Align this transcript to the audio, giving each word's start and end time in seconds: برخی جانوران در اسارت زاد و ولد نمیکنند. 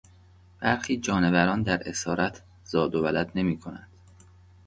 برخی 0.59 0.97
جانوران 0.97 1.63
در 1.63 1.81
اسارت 1.89 2.41
زاد 2.65 2.95
و 2.95 3.03
ولد 3.03 3.31
نمیکنند. 3.35 3.87